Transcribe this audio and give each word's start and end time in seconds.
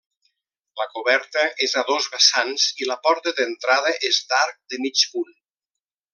La 0.79 0.85
coberta 0.93 1.43
és 1.65 1.75
a 1.81 1.83
dos 1.89 2.07
vessants 2.13 2.65
i 2.85 2.89
la 2.93 2.97
porta 3.05 3.35
d'entrada 3.41 3.93
és 4.11 4.21
d'arc 4.33 4.59
de 4.75 4.81
mig 4.87 5.05
punt. 5.13 5.31